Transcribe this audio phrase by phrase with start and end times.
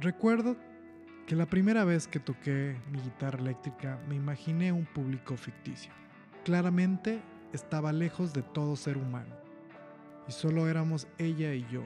[0.00, 0.56] Recuerdo
[1.26, 5.92] que la primera vez que toqué mi guitarra eléctrica me imaginé un público ficticio.
[6.42, 7.20] Claramente
[7.52, 9.36] estaba lejos de todo ser humano
[10.26, 11.82] y solo éramos ella y yo.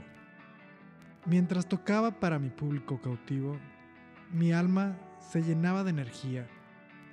[1.26, 3.58] Mientras tocaba para mi público cautivo,
[4.30, 6.46] mi alma se llenaba de energía.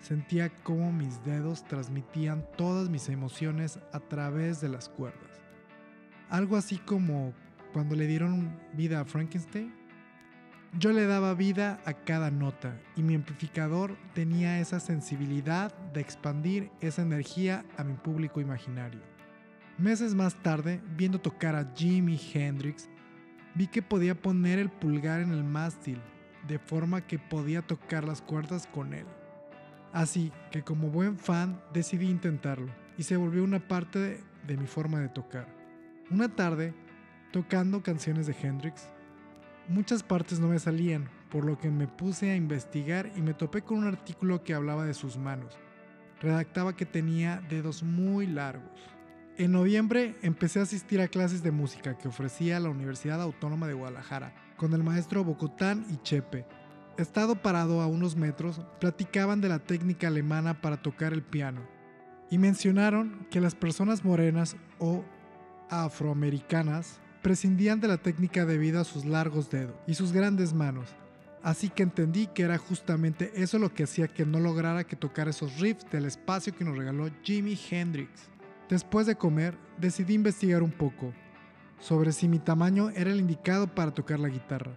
[0.01, 5.41] Sentía cómo mis dedos transmitían todas mis emociones a través de las cuerdas.
[6.29, 7.33] Algo así como
[7.73, 9.80] cuando le dieron vida a Frankenstein.
[10.79, 16.71] Yo le daba vida a cada nota y mi amplificador tenía esa sensibilidad de expandir
[16.79, 19.01] esa energía a mi público imaginario.
[19.77, 22.89] Meses más tarde, viendo tocar a Jimi Hendrix,
[23.53, 25.99] vi que podía poner el pulgar en el mástil,
[26.47, 29.05] de forma que podía tocar las cuerdas con él.
[29.91, 35.01] Así que como buen fan decidí intentarlo y se volvió una parte de, mi forma
[35.01, 35.47] de tocar.
[36.09, 36.73] Una tarde,
[37.33, 38.87] tocando canciones de Hendrix,
[39.67, 43.61] muchas partes no me salían, por lo que me puse a investigar y me topé
[43.61, 45.57] con un artículo que hablaba de sus manos.
[46.21, 48.79] Redactaba que tenía dedos muy largos.
[49.37, 53.73] En noviembre empecé a asistir a clases de música que ofrecía la Universidad Autónoma de
[53.73, 56.45] Guadalajara con el maestro Bocotán y Chepe.
[56.97, 61.61] Estado parado a unos metros, platicaban de la técnica alemana para tocar el piano
[62.29, 65.03] y mencionaron que las personas morenas o
[65.69, 70.89] afroamericanas prescindían de la técnica debido a sus largos dedos y sus grandes manos,
[71.43, 75.27] así que entendí que era justamente eso lo que hacía que no lograra que tocar
[75.27, 78.29] esos riffs del espacio que nos regaló Jimi Hendrix.
[78.69, 81.13] Después de comer, decidí investigar un poco
[81.79, 84.71] sobre si mi tamaño era el indicado para tocar la guitarra.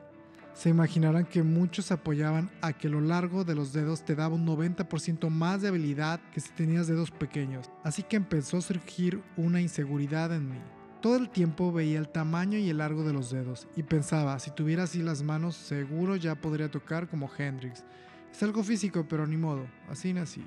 [0.55, 4.47] Se imaginarán que muchos apoyaban a que lo largo de los dedos te daba un
[4.47, 9.61] 90% más de habilidad que si tenías dedos pequeños, así que empezó a surgir una
[9.61, 10.61] inseguridad en mí.
[11.05, 14.51] Todo el tiempo veía el tamaño y el largo de los dedos y pensaba, si
[14.51, 17.85] tuviera así las manos, seguro ya podría tocar como Hendrix.
[18.33, 20.47] Es algo físico, pero ni modo, así nací.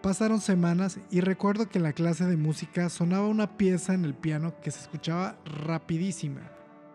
[0.00, 4.14] Pasaron semanas y recuerdo que en la clase de música sonaba una pieza en el
[4.14, 6.40] piano que se escuchaba rapidísima.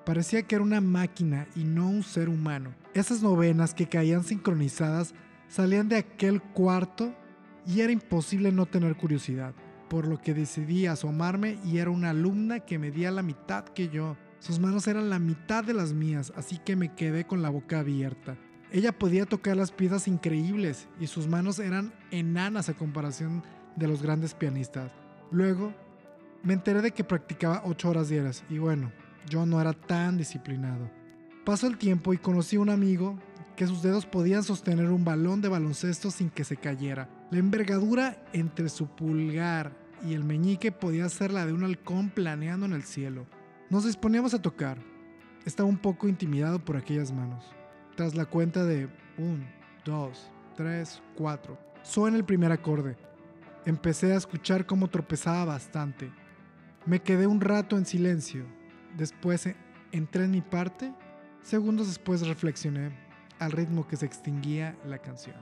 [0.08, 2.74] Parecía que era una máquina y no un ser humano.
[2.96, 5.14] Esas novenas que caían sincronizadas
[5.48, 7.14] salían de aquel cuarto
[7.68, 9.54] y era imposible no tener curiosidad
[9.94, 14.18] por lo que decidí asomarme y era una alumna que medía la mitad que yo.
[14.40, 17.82] Sus manos eran la mitad de las mías, así que me quedé con la boca
[17.82, 18.36] abierta.
[18.72, 23.44] Ella podía tocar las piezas increíbles y sus manos eran enanas a comparación
[23.76, 24.92] de los grandes pianistas.
[25.30, 25.72] Luego,
[26.42, 28.92] me enteré de que practicaba 8 horas diarias y bueno,
[29.30, 30.90] yo no era tan disciplinado.
[31.46, 33.20] Pasó el tiempo y conocí a un amigo
[33.56, 37.08] que sus dedos podían sostener un balón de baloncesto sin que se cayera.
[37.30, 42.66] La envergadura entre su pulgar y el meñique podía ser la de un halcón planeando
[42.66, 43.26] en el cielo.
[43.70, 44.78] Nos disponíamos a tocar.
[45.46, 47.46] Estaba un poco intimidado por aquellas manos.
[47.96, 49.46] Tras la cuenta de 1,
[49.86, 52.98] 2, 3, 4, suena el primer acorde.
[53.66, 56.12] Empecé a escuchar cómo tropezaba bastante.
[56.86, 58.46] Me quedé un rato en silencio.
[58.98, 59.48] Después
[59.92, 60.94] entré en mi parte.
[61.42, 62.92] Segundos después reflexioné
[63.40, 65.36] al ritmo que se extinguía la canción.